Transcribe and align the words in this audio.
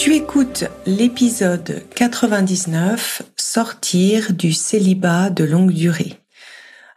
Tu 0.00 0.14
écoutes 0.14 0.64
l'épisode 0.86 1.82
99, 1.94 3.20
Sortir 3.36 4.32
du 4.32 4.54
célibat 4.54 5.28
de 5.28 5.44
longue 5.44 5.74
durée. 5.74 6.14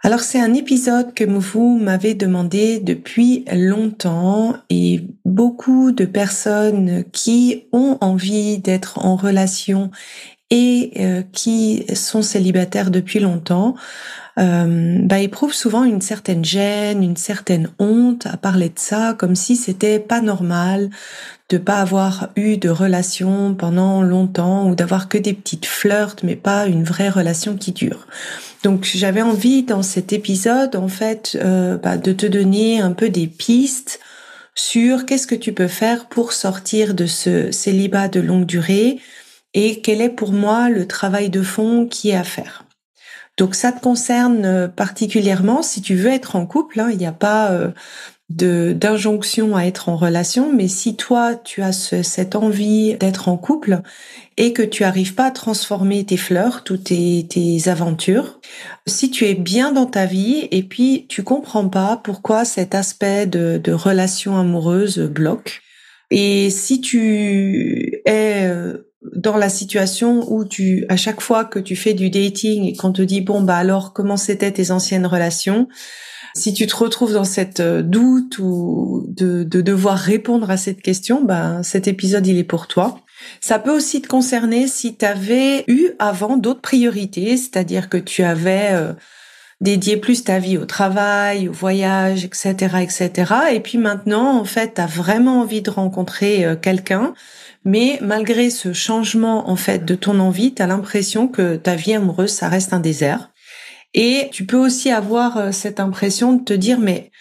Alors 0.03 0.21
c'est 0.21 0.39
un 0.39 0.53
épisode 0.53 1.13
que 1.13 1.25
vous 1.25 1.77
m'avez 1.77 2.13
demandé 2.13 2.80
depuis 2.80 3.44
longtemps 3.52 4.55
et 4.70 5.02
beaucoup 5.25 5.91
de 5.91 6.05
personnes 6.05 7.03
qui 7.11 7.66
ont 7.73 7.97
envie 8.00 8.59
d'être 8.59 9.00
en 9.00 9.17
relation 9.17 9.92
et 10.53 10.91
euh, 10.99 11.23
qui 11.31 11.83
sont 11.95 12.21
célibataires 12.21 12.91
depuis 12.91 13.19
longtemps 13.19 13.73
euh, 14.39 14.99
bah, 15.01 15.19
éprouvent 15.19 15.53
souvent 15.53 15.83
une 15.83 16.01
certaine 16.01 16.45
gêne, 16.45 17.03
une 17.03 17.17
certaine 17.17 17.69
honte 17.79 18.27
à 18.27 18.37
parler 18.37 18.69
de 18.69 18.77
ça, 18.79 19.15
comme 19.17 19.35
si 19.35 19.55
c'était 19.55 19.99
pas 19.99 20.21
normal 20.21 20.91
de 21.49 21.57
pas 21.57 21.77
avoir 21.77 22.29
eu 22.35 22.57
de 22.57 22.69
relation 22.69 23.55
pendant 23.55 24.03
longtemps 24.03 24.69
ou 24.69 24.75
d'avoir 24.75 25.09
que 25.09 25.17
des 25.17 25.33
petites 25.33 25.65
flirts, 25.65 26.17
mais 26.23 26.35
pas 26.35 26.67
une 26.67 26.83
vraie 26.83 27.09
relation 27.09 27.55
qui 27.55 27.71
dure. 27.71 28.07
Donc 28.63 28.85
j'avais 28.85 29.21
envie 29.21 29.63
dans 29.63 29.83
cet 29.83 30.13
épisode 30.13 30.75
en 30.75 30.87
fait 30.87 31.37
euh, 31.43 31.77
bah, 31.77 31.97
de 31.97 32.13
te 32.13 32.27
donner 32.27 32.79
un 32.79 32.91
peu 32.91 33.09
des 33.09 33.27
pistes 33.27 33.99
sur 34.55 35.05
qu'est-ce 35.05 35.27
que 35.27 35.35
tu 35.35 35.51
peux 35.51 35.67
faire 35.67 36.05
pour 36.05 36.31
sortir 36.31 36.93
de 36.93 37.07
ce 37.07 37.51
célibat 37.51 38.07
de 38.07 38.19
longue 38.19 38.45
durée 38.45 38.99
et 39.53 39.81
quel 39.81 40.01
est 40.01 40.09
pour 40.09 40.31
moi 40.31 40.69
le 40.69 40.87
travail 40.87 41.29
de 41.29 41.41
fond 41.41 41.87
qui 41.87 42.09
est 42.09 42.15
à 42.15 42.23
faire. 42.23 42.65
Donc 43.37 43.55
ça 43.55 43.71
te 43.71 43.81
concerne 43.81 44.45
euh, 44.45 44.67
particulièrement 44.67 45.63
si 45.63 45.81
tu 45.81 45.95
veux 45.95 46.11
être 46.11 46.35
en 46.35 46.45
couple. 46.45 46.79
Hein. 46.79 46.89
il 46.91 46.97
n'y 46.97 47.07
a 47.07 47.11
pas 47.11 47.51
euh, 47.51 47.71
d'injonction 48.29 49.55
à 49.55 49.63
être 49.65 49.89
en 49.89 49.95
relation, 49.95 50.51
mais 50.53 50.67
si 50.67 50.95
toi 50.95 51.35
tu 51.35 51.61
as 51.61 51.71
cette 51.71 52.35
envie 52.35 52.95
d'être 52.95 53.27
en 53.27 53.37
couple 53.37 53.81
et 54.37 54.53
que 54.53 54.63
tu 54.63 54.83
arrives 54.83 55.13
pas 55.13 55.25
à 55.25 55.31
transformer 55.31 56.03
tes 56.05 56.17
fleurs, 56.17 56.63
toutes 56.63 56.85
tes, 56.85 57.27
tes 57.29 57.67
aventures, 57.67 58.39
si 58.87 59.11
tu 59.11 59.25
es 59.25 59.35
bien 59.35 59.71
dans 59.71 59.85
ta 59.85 60.05
vie 60.05 60.47
et 60.51 60.63
puis 60.63 61.05
tu 61.09 61.21
comprends 61.21 61.69
pas 61.69 62.01
pourquoi 62.03 62.45
cet 62.45 62.73
aspect 62.73 63.27
de, 63.27 63.59
de 63.63 63.71
relation 63.71 64.37
amoureuse 64.37 64.99
bloque, 64.99 65.61
et 66.09 66.49
si 66.49 66.81
tu 66.81 68.01
es 68.05 68.45
euh, 68.45 68.77
dans 69.15 69.37
la 69.37 69.49
situation 69.49 70.31
où 70.31 70.45
tu, 70.45 70.85
à 70.89 70.95
chaque 70.95 71.21
fois 71.21 71.45
que 71.45 71.59
tu 71.59 71.75
fais 71.75 71.93
du 71.93 72.09
dating 72.09 72.65
et 72.65 72.75
qu'on 72.75 72.91
te 72.91 73.02
dit 73.02 73.21
bon 73.21 73.41
bah 73.41 73.58
alors 73.58 73.93
comment 73.93 74.17
c'était 74.17 74.52
tes 74.52 74.71
anciennes 74.71 75.05
relations, 75.05 75.67
si 76.36 76.53
tu 76.53 76.65
te 76.65 76.75
retrouves 76.75 77.13
dans 77.13 77.23
cette 77.23 77.59
euh, 77.59 77.81
doute 77.81 78.39
ou 78.39 79.05
de, 79.08 79.43
de 79.43 79.61
devoir 79.61 79.97
répondre 79.97 80.49
à 80.49 80.58
cette 80.58 80.81
question, 80.81 81.23
bah 81.23 81.61
cet 81.63 81.87
épisode 81.87 82.25
il 82.25 82.37
est 82.37 82.43
pour 82.43 82.67
toi. 82.67 82.99
Ça 83.39 83.59
peut 83.59 83.71
aussi 83.71 84.02
te 84.02 84.08
concerner 84.08 84.67
si 84.67 84.95
tu 84.95 85.05
avais 85.05 85.63
eu 85.67 85.92
avant 85.99 86.37
d'autres 86.37 86.61
priorités, 86.61 87.37
c'est-à-dire 87.37 87.89
que 87.89 87.97
tu 87.97 88.23
avais 88.23 88.69
euh, 88.71 88.93
dédié 89.61 89.97
plus 89.97 90.23
ta 90.23 90.39
vie 90.39 90.58
au 90.58 90.65
travail, 90.65 91.47
au 91.47 91.53
voyage, 91.53 92.25
etc., 92.25 92.53
etc. 92.81 93.33
Et 93.53 93.59
puis 93.59 93.77
maintenant, 93.77 94.37
en 94.39 94.45
fait, 94.45 94.75
tu 94.75 94.81
as 94.81 94.87
vraiment 94.87 95.42
envie 95.42 95.61
de 95.61 95.69
rencontrer 95.69 96.45
euh, 96.45 96.55
quelqu'un 96.55 97.13
mais 97.65 97.99
malgré 98.01 98.49
ce 98.49 98.73
changement 98.73 99.49
en 99.49 99.55
fait 99.55 99.85
de 99.85 99.95
ton 99.95 100.19
envie, 100.19 100.53
tu 100.53 100.61
as 100.61 100.67
l'impression 100.67 101.27
que 101.27 101.55
ta 101.55 101.75
vie 101.75 101.93
amoureuse, 101.93 102.31
ça 102.31 102.49
reste 102.49 102.73
un 102.73 102.79
désert. 102.79 103.31
Et 103.93 104.29
tu 104.31 104.45
peux 104.45 104.57
aussi 104.57 104.91
avoir 104.91 105.37
euh, 105.37 105.51
cette 105.51 105.79
impression 105.79 106.33
de 106.33 106.43
te 106.43 106.53
dire, 106.53 106.79
mais 106.79 107.11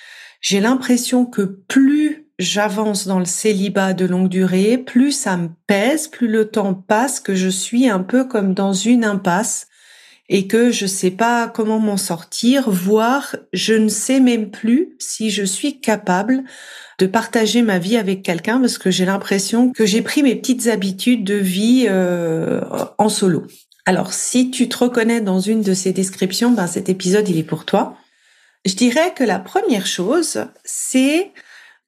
j'ai 0.40 0.60
l'impression 0.60 1.26
que 1.26 1.42
plus 1.42 2.26
j'avance 2.38 3.06
dans 3.06 3.18
le 3.18 3.24
célibat 3.24 3.92
de 3.92 4.06
longue 4.06 4.28
durée, 4.28 4.78
plus 4.78 5.12
ça 5.12 5.36
me 5.36 5.50
pèse, 5.66 6.08
plus 6.08 6.28
le 6.28 6.48
temps 6.48 6.74
passe, 6.74 7.20
que 7.20 7.34
je 7.34 7.48
suis 7.48 7.88
un 7.88 8.00
peu 8.00 8.24
comme 8.24 8.54
dans 8.54 8.72
une 8.72 9.04
impasse 9.04 9.68
et 10.28 10.46
que 10.46 10.70
je 10.70 10.86
sais 10.86 11.10
pas 11.10 11.48
comment 11.48 11.78
m'en 11.78 11.96
sortir, 11.96 12.70
voire 12.70 13.36
je 13.52 13.74
ne 13.74 13.88
sais 13.88 14.20
même 14.20 14.50
plus 14.50 14.96
si 14.98 15.30
je 15.30 15.42
suis 15.42 15.80
capable 15.80 16.44
de 16.98 17.06
partager 17.06 17.62
ma 17.62 17.78
vie 17.78 17.96
avec 17.96 18.22
quelqu'un 18.22 18.60
parce 18.60 18.78
que 18.78 18.90
j'ai 18.90 19.04
l'impression 19.04 19.72
que 19.72 19.86
j'ai 19.86 20.02
pris 20.02 20.22
mes 20.22 20.36
petites 20.36 20.68
habitudes 20.68 21.24
de 21.24 21.34
vie 21.34 21.86
euh, 21.88 22.60
en 22.98 23.08
solo. 23.08 23.46
Alors 23.84 24.12
si 24.12 24.50
tu 24.50 24.68
te 24.68 24.78
reconnais 24.78 25.20
dans 25.20 25.40
une 25.40 25.62
de 25.62 25.74
ces 25.74 25.92
descriptions, 25.92 26.50
ben 26.50 26.66
cet 26.66 26.88
épisode 26.88 27.28
il 27.28 27.38
est 27.38 27.42
pour 27.42 27.64
toi. 27.64 27.96
Je 28.64 28.74
dirais 28.74 29.12
que 29.14 29.24
la 29.24 29.40
première 29.40 29.86
chose, 29.86 30.44
c'est 30.64 31.32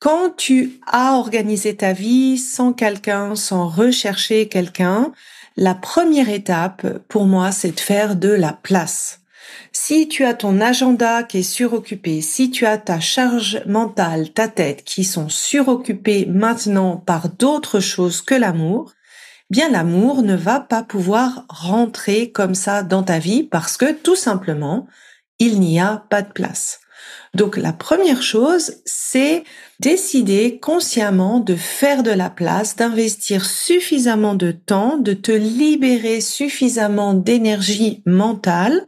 quand 0.01 0.37
tu 0.37 0.81
as 0.87 1.15
organisé 1.15 1.77
ta 1.77 1.93
vie 1.93 2.37
sans 2.37 2.73
quelqu'un, 2.73 3.37
sans 3.37 3.69
rechercher 3.69 4.49
quelqu'un, 4.49 5.13
la 5.57 5.75
première 5.75 6.29
étape 6.29 6.87
pour 7.09 7.27
moi, 7.27 7.53
c'est 7.53 7.73
de 7.73 7.81
faire 7.81 8.17
de 8.17 8.31
la 8.31 8.53
place. 8.53 9.21
Si 9.73 10.09
tu 10.09 10.25
as 10.25 10.35
ton 10.35 10.61
agenda 10.61 11.23
qui 11.23 11.39
est 11.39 11.43
suroccupé, 11.43 12.21
si 12.21 12.51
tu 12.51 12.67
as 12.67 12.79
ta 12.79 13.01
charge 13.01 13.63
mentale, 13.67 14.31
ta 14.33 14.49
tête 14.49 14.85
qui 14.85 15.05
sont 15.05 15.29
suroccupées 15.29 16.27
maintenant 16.27 16.97
par 16.97 17.29
d'autres 17.29 17.81
choses 17.81 18.21
que 18.21 18.35
l'amour, 18.35 18.93
bien 19.51 19.69
l'amour 19.71 20.23
ne 20.23 20.35
va 20.35 20.61
pas 20.61 20.83
pouvoir 20.83 21.45
rentrer 21.49 22.31
comme 22.31 22.55
ça 22.55 22.83
dans 22.83 23.03
ta 23.03 23.19
vie 23.19 23.43
parce 23.43 23.77
que 23.77 23.93
tout 23.93 24.17
simplement, 24.17 24.87
il 25.39 25.61
n'y 25.61 25.81
a 25.81 26.05
pas 26.09 26.23
de 26.23 26.33
place. 26.33 26.81
Donc 27.35 27.57
la 27.57 27.73
première 27.73 28.23
chose, 28.23 28.77
c'est 28.85 29.45
décider 29.81 30.59
consciemment 30.61 31.41
de 31.41 31.57
faire 31.57 32.03
de 32.03 32.13
la 32.13 32.31
place, 32.31 32.77
d'investir 32.77 33.45
suffisamment 33.45 34.35
de 34.35 34.53
temps, 34.53 34.99
de 34.99 35.15
te 35.15 35.33
libérer 35.33 36.21
suffisamment 36.21 37.13
d'énergie 37.13 38.03
mentale 38.07 38.87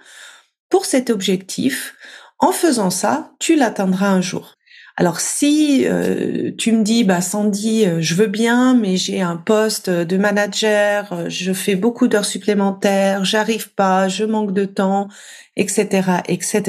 pour 0.71 0.85
cet 0.85 1.11
objectif. 1.11 1.95
En 2.39 2.53
faisant 2.53 2.91
ça, 2.91 3.33
tu 3.41 3.57
l'atteindras 3.57 4.11
un 4.11 4.21
jour. 4.21 4.56
Alors 4.99 5.21
si 5.21 5.87
euh, 5.87 6.53
tu 6.57 6.73
me 6.73 6.83
dis 6.83 7.05
bah 7.05 7.21
Sandy, 7.21 7.85
euh, 7.85 7.99
je 8.01 8.15
veux 8.15 8.29
bien, 8.29 8.75
mais 8.75 8.97
j'ai 8.97 9.21
un 9.21 9.37
poste 9.37 9.91
de 9.91 10.17
manager, 10.17 11.13
euh, 11.13 11.29
je 11.29 11.53
fais 11.53 11.75
beaucoup 11.77 12.09
d'heures 12.09 12.25
supplémentaires, 12.25 13.23
j'arrive 13.23 13.71
pas, 13.75 14.09
je 14.09 14.25
manque 14.25 14.55
de 14.55 14.65
temps, 14.65 15.09
etc., 15.57 16.23
etc. 16.29 16.63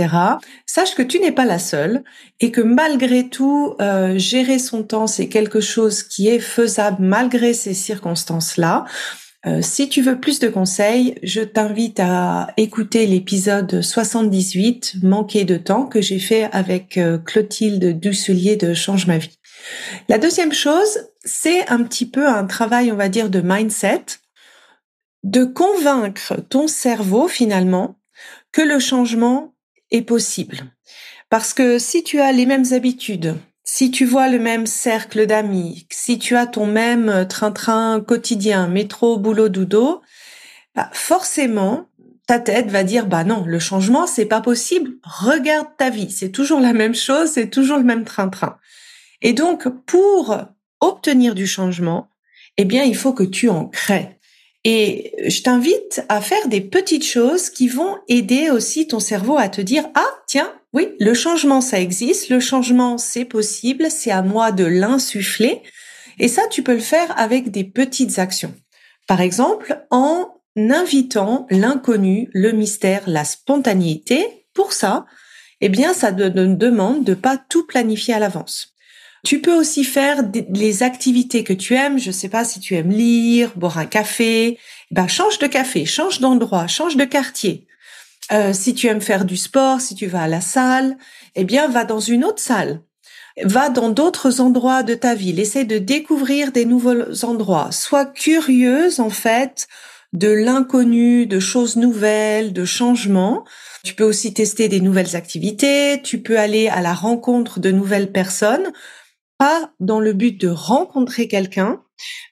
Sache 0.65 0.93
que 0.95 1.03
tu 1.03 1.19
n'es 1.19 1.31
pas 1.31 1.45
la 1.45 1.57
seule 1.57 2.03
et 2.41 2.51
que 2.51 2.59
malgré 2.59 3.29
tout, 3.29 3.75
gérer 4.15 4.59
son 4.59 4.83
temps 4.83 5.07
c'est 5.07 5.29
quelque 5.29 5.61
chose 5.61 6.03
qui 6.03 6.27
est 6.27 6.39
faisable 6.39 6.97
malgré 6.99 7.53
ces 7.53 7.73
circonstances-là. 7.73 8.85
Euh, 9.47 9.61
si 9.61 9.87
tu 9.87 10.01
veux 10.01 10.19
plus 10.19 10.39
de 10.39 10.49
conseils, 10.49 11.15
je 11.23 11.41
t'invite 11.41 11.99
à 12.01 12.53
écouter 12.57 13.05
l'épisode 13.05 13.81
78, 13.81 14.97
Manquer 15.03 15.45
de 15.45 15.55
temps, 15.55 15.85
que 15.85 16.01
j'ai 16.01 16.19
fait 16.19 16.49
avec 16.51 16.97
euh, 16.97 17.17
Clotilde 17.17 17.97
Dusselier 17.99 18.57
de 18.57 18.73
Change 18.73 19.07
ma 19.07 19.17
vie. 19.17 19.39
La 20.09 20.17
deuxième 20.17 20.51
chose, 20.51 21.07
c'est 21.23 21.67
un 21.69 21.83
petit 21.83 22.05
peu 22.05 22.27
un 22.27 22.45
travail, 22.45 22.91
on 22.91 22.95
va 22.95 23.07
dire, 23.07 23.29
de 23.29 23.39
mindset, 23.41 24.03
de 25.23 25.45
convaincre 25.45 26.35
ton 26.49 26.67
cerveau 26.67 27.27
finalement 27.27 27.99
que 28.51 28.61
le 28.61 28.79
changement 28.79 29.55
est 29.91 30.01
possible. 30.01 30.59
Parce 31.29 31.53
que 31.53 31.79
si 31.79 32.03
tu 32.03 32.19
as 32.19 32.33
les 32.33 32.45
mêmes 32.45 32.65
habitudes, 32.71 33.35
si 33.69 33.91
tu 33.91 34.05
vois 34.05 34.29
le 34.29 34.39
même 34.39 34.65
cercle 34.65 35.25
d'amis, 35.25 35.87
si 35.91 36.17
tu 36.17 36.37
as 36.37 36.47
ton 36.47 36.65
même 36.65 37.27
train-train 37.27 37.99
quotidien, 37.99 38.69
métro, 38.69 39.17
boulot, 39.17 39.49
dodo, 39.49 40.01
bah 40.73 40.89
forcément, 40.93 41.89
ta 42.27 42.39
tête 42.39 42.71
va 42.71 42.83
dire 42.83 43.07
bah 43.07 43.25
non, 43.25 43.43
le 43.45 43.59
changement 43.59 44.07
c'est 44.07 44.25
pas 44.25 44.39
possible. 44.39 44.93
Regarde 45.03 45.67
ta 45.77 45.89
vie, 45.89 46.09
c'est 46.09 46.31
toujours 46.31 46.61
la 46.61 46.71
même 46.71 46.95
chose, 46.95 47.31
c'est 47.31 47.49
toujours 47.49 47.77
le 47.77 47.83
même 47.83 48.05
train-train. 48.05 48.57
Et 49.21 49.33
donc, 49.33 49.67
pour 49.85 50.37
obtenir 50.79 51.35
du 51.35 51.45
changement, 51.45 52.07
eh 52.55 52.63
bien, 52.63 52.83
il 52.83 52.95
faut 52.95 53.13
que 53.13 53.23
tu 53.23 53.49
en 53.49 53.65
crées. 53.65 54.17
Et 54.63 55.13
je 55.27 55.41
t'invite 55.41 56.05
à 56.07 56.21
faire 56.21 56.47
des 56.47 56.61
petites 56.61 57.05
choses 57.05 57.49
qui 57.49 57.67
vont 57.67 57.97
aider 58.07 58.49
aussi 58.49 58.87
ton 58.87 58.99
cerveau 58.99 59.37
à 59.37 59.49
te 59.49 59.61
dire, 59.61 59.89
ah, 59.93 60.09
tiens, 60.25 60.53
oui, 60.77 60.89
le 60.99 61.15
changement, 61.15 61.59
ça 61.59 61.81
existe, 61.81 62.29
le 62.29 62.39
changement, 62.39 62.99
c'est 62.99 63.25
possible, 63.25 63.87
c'est 63.89 64.11
à 64.11 64.21
moi 64.21 64.51
de 64.51 64.63
l'insuffler. 64.63 65.63
Et 66.19 66.27
ça, 66.27 66.43
tu 66.51 66.61
peux 66.61 66.75
le 66.75 66.79
faire 66.79 67.19
avec 67.19 67.49
des 67.49 67.63
petites 67.63 68.19
actions. 68.19 68.53
Par 69.07 69.19
exemple, 69.19 69.83
en 69.89 70.27
invitant 70.55 71.47
l'inconnu, 71.49 72.29
le 72.31 72.51
mystère, 72.51 73.01
la 73.07 73.25
spontanéité. 73.25 74.45
Pour 74.53 74.71
ça, 74.71 75.07
eh 75.61 75.69
bien, 75.69 75.93
ça 75.93 76.11
te 76.13 76.27
demande 76.29 77.03
de 77.03 77.15
pas 77.15 77.37
tout 77.49 77.65
planifier 77.65 78.13
à 78.13 78.19
l'avance. 78.19 78.75
Tu 79.25 79.41
peux 79.41 79.55
aussi 79.55 79.83
faire 79.83 80.21
les 80.53 80.83
activités 80.83 81.43
que 81.43 81.53
tu 81.53 81.73
aimes. 81.73 81.97
Je 81.97 82.11
sais 82.11 82.29
pas 82.29 82.45
si 82.45 82.59
tu 82.59 82.75
aimes 82.75 82.91
lire, 82.91 83.51
boire 83.55 83.79
un 83.79 83.87
café. 83.87 84.59
Ben, 84.91 85.07
change 85.07 85.39
de 85.39 85.47
café, 85.47 85.85
change 85.85 86.19
d'endroit, 86.19 86.67
change 86.67 86.97
de 86.97 87.05
quartier. 87.05 87.65
Euh, 88.31 88.53
si 88.53 88.73
tu 88.73 88.87
aimes 88.87 89.01
faire 89.01 89.25
du 89.25 89.37
sport, 89.37 89.81
si 89.81 89.95
tu 89.95 90.07
vas 90.07 90.23
à 90.23 90.27
la 90.27 90.41
salle, 90.41 90.97
eh 91.35 91.43
bien, 91.43 91.67
va 91.67 91.85
dans 91.85 91.99
une 91.99 92.25
autre 92.25 92.41
salle. 92.41 92.81
Va 93.43 93.69
dans 93.69 93.89
d'autres 93.89 94.41
endroits 94.41 94.83
de 94.83 94.95
ta 94.95 95.15
ville. 95.15 95.39
Essaie 95.39 95.65
de 95.65 95.77
découvrir 95.77 96.51
des 96.51 96.65
nouveaux 96.65 97.23
endroits. 97.23 97.71
Sois 97.71 98.05
curieuse, 98.05 98.99
en 98.99 99.11
fait, 99.11 99.67
de 100.13 100.29
l'inconnu, 100.29 101.27
de 101.27 101.39
choses 101.39 101.75
nouvelles, 101.75 102.51
de 102.51 102.65
changements. 102.65 103.45
Tu 103.83 103.93
peux 103.93 104.03
aussi 104.03 104.33
tester 104.33 104.67
des 104.67 104.81
nouvelles 104.81 105.15
activités. 105.15 106.01
Tu 106.01 106.21
peux 106.21 106.39
aller 106.39 106.67
à 106.67 106.81
la 106.81 106.93
rencontre 106.93 107.59
de 107.59 107.71
nouvelles 107.71 108.11
personnes 108.11 108.71
pas 109.37 109.71
dans 109.79 109.99
le 109.99 110.13
but 110.13 110.39
de 110.39 110.49
rencontrer 110.49 111.27
quelqu'un, 111.27 111.83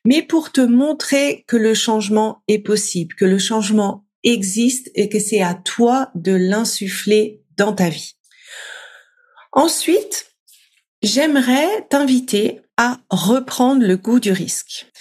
mais 0.06 0.22
pour 0.22 0.52
te 0.52 0.62
montrer 0.62 1.44
que 1.48 1.58
le 1.58 1.74
changement 1.74 2.42
est 2.48 2.60
possible, 2.60 3.16
que 3.16 3.26
le 3.26 3.38
changement 3.38 4.05
existe 4.26 4.92
et 4.96 5.08
que 5.08 5.20
c'est 5.20 5.42
à 5.42 5.54
toi 5.54 6.12
de 6.16 6.34
l'insuffler 6.34 7.42
dans 7.58 7.74
ta 7.74 7.90
vie. 7.90 8.16
Ensuite, 9.54 10.34
j'aimerais 11.02 11.88
t'inviter 11.90 12.62
à 12.78 13.00
reprendre 13.10 13.86
le 13.86 13.96
goût 13.96 14.20
du 14.20 14.34
risque. 14.34 14.92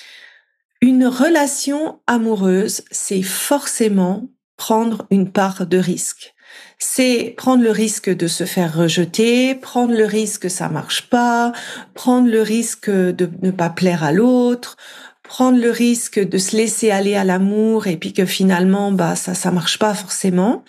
Une 0.81 1.07
relation 1.07 2.01
amoureuse, 2.07 2.83
c'est 2.91 3.23
forcément 3.23 4.29
prendre 4.57 5.07
une 5.11 5.33
part 5.33 5.67
de 5.67 5.79
risque 5.79 6.35
c'est 6.79 7.35
prendre 7.37 7.63
le 7.63 7.71
risque 7.71 8.11
de 8.11 8.27
se 8.27 8.45
faire 8.45 8.77
rejeter, 8.77 9.55
prendre 9.55 9.95
le 9.95 10.05
risque 10.05 10.43
que 10.43 10.49
ça 10.49 10.69
marche 10.69 11.09
pas, 11.09 11.53
prendre 11.95 12.29
le 12.29 12.43
risque 12.43 12.91
de 12.91 13.29
ne 13.43 13.51
pas 13.51 13.71
plaire 13.71 14.05
à 14.05 14.13
l'autre, 14.13 14.77
prendre 15.25 15.59
le 15.59 15.71
risque 15.71 16.21
de 16.21 16.39
se 16.39 16.57
laisser 16.57 16.93
aller 16.93 17.17
à 17.17 17.25
l'amour 17.25 17.89
et 17.89 17.97
puis 17.97 18.13
que 18.13 18.25
finalement 18.25 18.93
bah 18.93 19.17
ça 19.17 19.35
ça 19.35 19.51
marche 19.51 19.79
pas 19.81 19.95
forcément. 19.95 20.63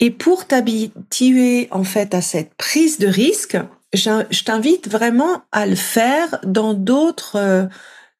Et 0.00 0.10
pour 0.10 0.46
t'habituer 0.46 1.68
en 1.70 1.84
fait 1.84 2.14
à 2.14 2.22
cette 2.22 2.54
prise 2.54 2.98
de 2.98 3.06
risque, 3.06 3.58
je 3.92 4.44
t'invite 4.44 4.88
vraiment 4.88 5.42
à 5.52 5.66
le 5.66 5.76
faire 5.76 6.40
dans 6.44 6.74
d'autres 6.74 7.36
euh, 7.36 7.66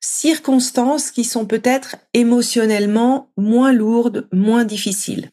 circonstances 0.01 1.11
qui 1.11 1.25
sont 1.25 1.47
peut-être 1.47 1.97
émotionnellement 2.15 3.29
moins 3.37 3.73
lourdes, 3.73 4.29
moins 4.33 4.65
difficiles. 4.65 5.31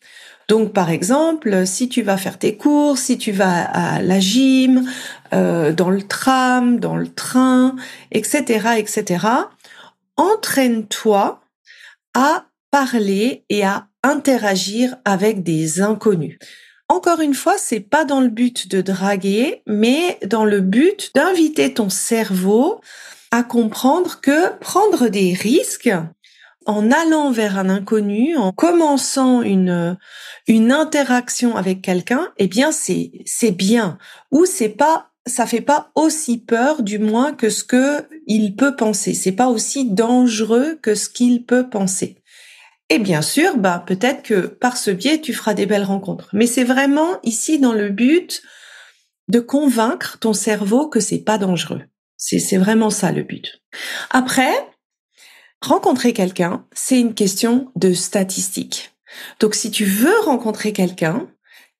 Donc, 0.48 0.72
par 0.72 0.90
exemple, 0.90 1.66
si 1.68 1.90
tu 1.90 2.04
vas 2.04 2.16
faire 2.16 2.38
tes 2.38 2.56
courses, 2.56 3.02
si 3.02 3.18
tu 3.18 3.34
vas 3.34 3.64
à 3.64 4.02
la 4.02 4.20
gym, 4.22 4.90
euh, 5.34 5.74
dans 5.74 5.90
le 5.90 6.02
tram, 6.02 6.80
dans 6.80 6.96
le 6.96 7.10
train, 7.10 7.76
etc., 8.12 8.78
etc., 8.78 9.26
entraîne-toi 10.18 11.42
à 12.14 12.46
parler 12.72 13.46
et 13.50 13.64
à 13.64 13.88
interagir 14.04 14.98
avec 15.06 15.44
des 15.44 15.82
inconnus. 15.82 16.38
Encore 16.90 17.20
une 17.20 17.34
fois, 17.34 17.58
c'est 17.58 17.82
pas 17.82 18.06
dans 18.06 18.22
le 18.22 18.30
but 18.30 18.70
de 18.70 18.82
draguer, 18.82 19.62
mais 19.68 20.18
dans 20.26 20.46
le 20.46 20.62
but 20.62 21.12
d'inviter 21.16 21.74
ton 21.74 21.90
cerveau 21.90 22.82
à 23.32 23.44
comprendre 23.44 24.22
que 24.22 24.58
prendre 24.60 25.10
des 25.10 25.34
risques, 25.34 25.92
en 26.66 26.92
allant 26.92 27.32
vers 27.32 27.58
un 27.58 27.70
inconnu, 27.70 28.38
en 28.38 28.52
commençant 28.52 29.42
une 29.42 29.98
une 30.48 30.72
interaction 30.72 31.56
avec 31.56 31.82
quelqu'un, 31.82 32.30
eh 32.38 32.48
bien 32.48 32.72
c'est 32.72 33.12
c'est 33.26 33.52
bien 33.52 33.98
ou 34.32 34.46
c'est 34.46 34.70
pas 34.70 35.12
ça 35.28 35.46
fait 35.46 35.62
pas 35.62 35.92
aussi 35.96 36.38
peur 36.38 36.84
du 36.84 37.00
moins 37.00 37.34
que 37.34 37.50
ce 37.50 37.64
que 37.64 38.06
il 38.26 38.56
peut 38.56 38.76
penser, 38.76 39.14
c'est 39.14 39.32
pas 39.32 39.48
aussi 39.48 39.90
dangereux 39.90 40.80
que 40.82 40.96
ce 40.96 41.10
qu'il 41.10 41.46
peut 41.46 41.70
penser. 41.70 42.22
Et 42.90 43.00
bien 43.00 43.22
sûr, 43.22 43.58
bah 43.58 43.84
peut-être 43.86 44.24
que 44.24 44.48
par 44.48 44.78
ce 44.78 44.92
biais 44.92 45.20
tu 45.20 45.34
feras 45.34 45.54
des 45.54 45.66
belles 45.66 45.84
rencontres, 45.84 46.30
mais 46.34 46.48
c'est 46.48 46.64
vraiment 46.64 47.20
ici 47.24 47.60
dans 47.60 47.74
le 47.74 47.90
but 47.90 48.42
de 49.28 49.40
convaincre 49.40 50.18
ton 50.20 50.34
cerveau 50.34 50.88
que 50.88 51.00
c'est 51.00 51.20
pas 51.20 51.38
dangereux. 51.38 51.82
C'est 52.16 52.58
vraiment 52.58 52.90
ça 52.90 53.12
le 53.12 53.22
but. 53.24 53.62
Après, 54.10 54.54
Rencontrer 55.62 56.14
quelqu'un, 56.14 56.66
c'est 56.72 57.00
une 57.00 57.16
question 57.16 57.72
de 57.76 57.94
statistiques. 57.94 58.92
Donc 59.40 59.56
si 59.56 59.72
tu 59.72 59.86
veux 59.86 60.20
rencontrer 60.24 60.72
quelqu'un, 60.72 61.28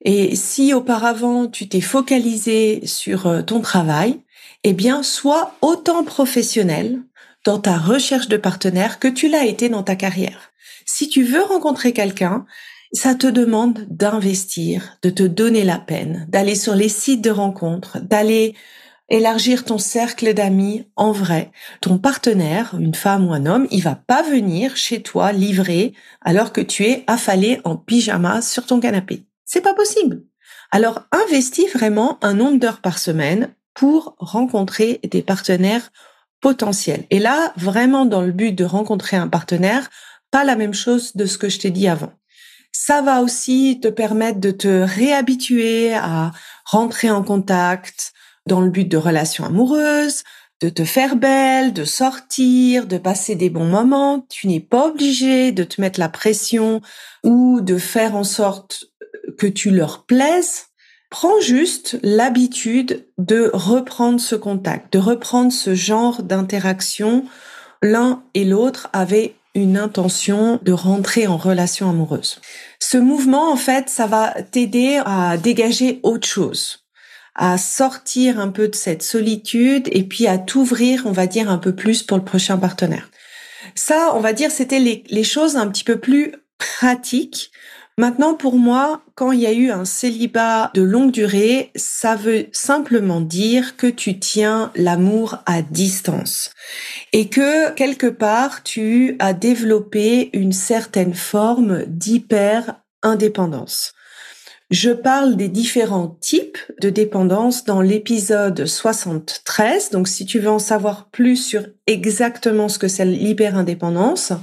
et 0.08 0.38
si 0.38 0.74
auparavant 0.74 1.48
tu 1.48 1.68
t'es 1.68 1.82
focalisé 1.82 2.80
sur 2.86 3.28
euh, 3.28 3.42
ton 3.42 3.60
travail, 3.60 4.22
eh 4.64 4.72
bien 4.72 5.04
sois 5.04 5.54
autant 5.62 6.06
professionnel 6.06 7.02
dans 7.44 7.60
ta 7.60 7.78
recherche 7.78 8.30
de 8.30 8.38
partenaire 8.38 9.00
que 9.00 9.10
tu 9.10 9.28
l'as 9.28 9.44
été 9.44 9.68
dans 9.68 9.84
ta 9.84 9.98
carrière. 9.98 10.54
Si 10.86 11.10
tu 11.10 11.24
veux 11.24 11.44
rencontrer 11.44 11.92
quelqu'un, 11.92 12.46
ça 12.94 13.16
te 13.16 13.28
demande 13.28 13.86
d'investir, 13.90 14.98
de 15.02 15.10
te 15.10 15.24
donner 15.24 15.66
la 15.66 15.78
peine, 15.78 16.26
d'aller 16.30 16.56
sur 16.56 16.74
les 16.74 16.88
sites 16.88 17.22
de 17.22 17.30
rencontres, 17.30 18.00
d'aller 18.00 18.56
élargir 19.10 19.66
ton 19.66 19.78
cercle 19.78 20.34
d'amis 20.34 20.88
en 20.96 21.12
vrai. 21.12 21.52
Ton 21.82 21.98
partenaire, 21.98 22.78
une 22.80 22.96
femme 22.96 23.28
ou 23.28 23.34
un 23.34 23.46
homme, 23.46 23.68
il 23.72 23.84
va 23.84 23.96
pas 23.96 24.24
venir 24.24 24.78
chez 24.78 25.02
toi 25.02 25.34
livrer 25.34 25.92
alors 26.22 26.54
que 26.54 26.62
tu 26.62 26.86
es 26.86 27.04
affalé 27.08 27.60
en 27.66 27.76
pyjama 27.76 28.42
sur 28.42 28.66
ton 28.66 28.80
canapé. 28.80 29.27
C'est 29.48 29.62
pas 29.62 29.74
possible. 29.74 30.24
Alors 30.72 31.08
investis 31.12 31.72
vraiment 31.74 32.20
un 32.22 32.34
nombre 32.34 32.60
d'heures 32.60 32.82
par 32.82 33.00
semaine 33.00 33.56
pour 33.74 34.16
rencontrer 34.20 35.00
des 35.10 35.22
partenaires 35.22 35.90
potentiels. 36.42 37.06
Et 37.10 37.20
là, 37.20 37.54
vraiment 37.56 38.06
dans 38.06 38.22
le 38.22 38.34
but 38.34 38.52
de 38.52 38.66
rencontrer 38.66 39.16
un 39.16 39.30
partenaire, 39.30 39.90
pas 40.32 40.44
la 40.44 40.58
même 40.58 40.74
chose 40.74 41.16
de 41.16 41.26
ce 41.26 41.38
que 41.38 41.48
je 41.48 41.60
t'ai 41.60 41.72
dit 41.72 41.88
avant. 41.88 42.12
Ça 42.74 43.02
va 43.02 43.22
aussi 43.22 43.80
te 43.82 43.88
permettre 43.88 44.40
de 44.40 44.52
te 44.52 44.68
réhabituer 44.68 45.94
à 45.96 46.34
rentrer 46.66 47.10
en 47.10 47.24
contact, 47.24 48.14
dans 48.48 48.62
le 48.62 48.70
but 48.70 48.88
de 48.88 48.98
relations 48.98 49.46
amoureuses, 49.46 50.24
de 50.62 50.70
te 50.70 50.86
faire 50.86 51.16
belle, 51.16 51.74
de 51.74 51.86
sortir, 51.86 52.88
de 52.88 52.98
passer 52.98 53.36
des 53.36 53.50
bons 53.50 53.68
moments. 53.68 54.26
Tu 54.30 54.48
n'es 54.48 54.60
pas 54.60 54.88
obligé 54.88 55.52
de 55.52 55.64
te 55.64 55.80
mettre 55.80 56.00
la 56.00 56.10
pression 56.10 56.82
ou 57.24 57.62
de 57.62 57.78
faire 57.78 58.16
en 58.16 58.24
sorte 58.24 58.86
que 59.38 59.48
tu 59.48 59.72
leur 59.72 60.06
plaises. 60.06 60.66
Prends 61.10 61.40
juste 61.40 61.98
l'habitude 62.04 63.08
de 63.18 63.50
reprendre 63.54 64.20
ce 64.20 64.36
contact, 64.36 64.94
de 64.94 65.00
reprendre 65.00 65.52
ce 65.52 65.74
genre 65.74 66.24
d'interaction. 66.24 67.26
L'un 67.82 68.24
et 68.34 68.44
l'autre 68.44 68.90
avaient 68.92 69.36
une 69.56 69.78
intention 69.78 70.60
de 70.62 70.72
rentrer 70.72 71.26
en 71.28 71.38
relation 71.38 71.90
amoureuse. 71.90 72.40
Ce 72.80 72.98
mouvement, 72.98 73.52
en 73.52 73.56
fait, 73.56 73.90
ça 73.90 74.06
va 74.06 74.34
t'aider 74.52 75.02
à 75.06 75.38
dégager 75.38 76.00
autre 76.04 76.28
chose 76.28 76.88
à 77.38 77.58
sortir 77.58 78.40
un 78.40 78.50
peu 78.50 78.68
de 78.68 78.76
cette 78.76 79.04
solitude 79.04 79.88
et 79.92 80.04
puis 80.04 80.28
à 80.28 80.40
t'ouvrir, 80.40 81.04
on 81.06 81.12
va 81.12 81.28
dire, 81.28 81.50
un 81.50 81.60
peu 81.60 81.74
plus 81.74 82.02
pour 82.02 82.18
le 82.18 82.24
prochain 82.24 82.58
partenaire. 82.58 83.10
Ça, 83.76 84.12
on 84.16 84.20
va 84.20 84.34
dire, 84.34 84.50
c'était 84.50 84.80
les, 84.80 85.04
les 85.10 85.24
choses 85.24 85.56
un 85.56 85.68
petit 85.68 85.84
peu 85.84 86.00
plus 86.00 86.34
pratiques. 86.58 87.52
Maintenant, 88.00 88.36
pour 88.36 88.58
moi, 88.58 89.02
quand 89.16 89.32
il 89.32 89.40
y 89.40 89.48
a 89.48 89.54
eu 89.54 89.72
un 89.72 89.84
célibat 89.84 90.70
de 90.76 90.84
longue 90.84 91.10
durée, 91.10 91.72
ça 91.76 92.16
veut 92.16 92.46
simplement 92.52 93.22
dire 93.22 93.76
que 93.76 93.88
tu 93.88 94.20
tiens 94.20 94.72
l'amour 94.76 95.40
à 95.48 95.64
distance 95.64 96.52
et 97.12 97.28
que 97.28 97.72
quelque 97.72 98.06
part, 98.06 98.62
tu 98.62 99.16
as 99.18 99.34
développé 99.34 100.30
une 100.34 100.52
certaine 100.52 101.16
forme 101.16 101.86
d'hyper 101.88 102.76
indépendance. 103.02 103.94
Je 104.70 104.92
parle 104.92 105.36
des 105.36 105.48
différents 105.48 106.18
types 106.22 106.60
de 106.82 106.92
dépendance 106.92 107.64
dans 107.64 107.82
l'épisode 107.82 108.68
73. 108.68 109.90
Donc, 109.90 110.08
si 110.08 110.28
tu 110.28 110.38
veux 110.38 110.50
en 110.50 110.60
savoir 110.60 111.10
plus 111.10 111.38
sur 111.38 111.66
exactement 111.88 112.70
ce 112.70 112.78
que 112.78 112.90
c'est 112.90 113.06
l'hyperindépendance, 113.06 114.34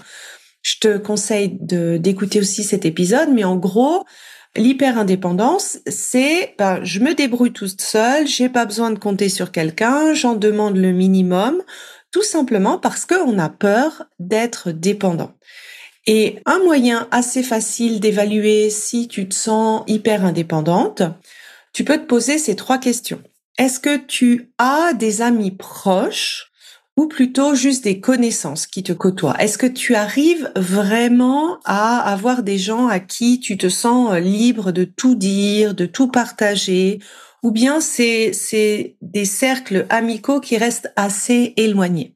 je 0.65 0.75
te 0.81 0.99
conseille 0.99 1.57
d'écouter 1.61 2.41
aussi 2.41 2.65
cet 2.65 2.85
épisode. 2.85 3.29
Mais 3.31 3.45
en 3.45 3.57
gros, 3.57 4.05
L'hyper-indépendance, 4.57 5.79
c'est 5.89 6.55
ben, 6.59 6.79
je 6.85 7.01
me 7.01 7.15
débrouille 7.15 7.53
toute 7.53 7.81
seule, 7.81 8.29
j'ai 8.29 8.49
pas 8.49 8.67
besoin 8.67 8.93
de 8.93 8.99
compter 9.01 9.29
sur 9.29 9.51
quelqu'un, 9.51 10.15
j'en 10.15 10.35
demande 10.35 10.77
le 10.77 10.93
minimum, 10.93 11.61
tout 12.13 12.23
simplement 12.23 12.79
parce 12.79 13.05
qu'on 13.05 13.37
a 13.41 13.49
peur 13.49 14.05
d'être 14.21 14.71
dépendant. 14.71 15.33
Et 16.07 16.39
un 16.47 16.61
moyen 16.61 17.09
assez 17.11 17.43
facile 17.43 17.99
d'évaluer 17.99 18.71
si 18.71 19.09
tu 19.09 19.29
te 19.29 19.35
sens 19.35 19.83
hyper 19.89 20.25
indépendante, 20.25 21.03
tu 21.73 21.83
peux 21.83 21.99
te 21.99 22.07
poser 22.07 22.39
ces 22.39 22.55
trois 22.55 22.79
questions. 22.79 23.23
Est-ce 23.59 23.81
que 23.81 23.97
tu 23.97 24.53
as 24.59 24.93
des 24.93 25.21
amis 25.21 25.51
proches 25.51 26.53
ou 26.97 27.07
plutôt 27.09 27.55
juste 27.55 27.85
des 27.85 28.01
connaissances 28.01 28.67
qui 28.67 28.83
te 28.83 28.93
côtoient 28.93 29.37
Est-ce 29.41 29.59
que 29.59 29.67
tu 29.67 29.95
arrives 29.95 30.51
vraiment 30.57 31.59
à 31.65 31.99
avoir 31.99 32.43
des 32.43 32.59
gens 32.59 32.87
à 32.87 33.01
qui 33.01 33.41
tu 33.41 33.57
te 33.57 33.69
sens 33.69 34.17
libre 34.17 34.71
de 34.73 34.85
tout 34.85 35.15
dire, 35.15 35.75
de 35.75 35.87
tout 35.87 36.09
partager 36.09 37.01
ou 37.43 37.51
bien 37.51 37.81
c'est 37.81 38.33
c'est 38.33 38.97
des 39.03 39.27
cercles 39.27 39.87
amicaux 39.91 40.41
qui 40.41 40.57
restent 40.57 40.93
assez 40.97 41.53
éloignés? 41.57 42.15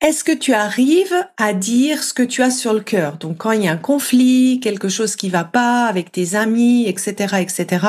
Est-ce 0.00 0.22
que 0.22 0.32
tu 0.32 0.52
arrives 0.52 1.16
à 1.38 1.54
dire 1.54 2.02
ce 2.04 2.12
que 2.12 2.22
tu 2.22 2.42
as 2.42 2.50
sur 2.50 2.74
le 2.74 2.80
cœur? 2.80 3.16
Donc 3.16 3.38
quand 3.38 3.52
il 3.52 3.64
y 3.64 3.68
a 3.68 3.72
un 3.72 3.78
conflit, 3.78 4.60
quelque 4.60 4.88
chose 4.88 5.16
qui 5.16 5.30
va 5.30 5.44
pas 5.44 5.86
avec 5.86 6.12
tes 6.12 6.34
amis, 6.34 6.86
etc., 6.86 7.36
etc. 7.40 7.86